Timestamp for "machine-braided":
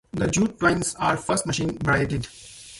1.45-2.27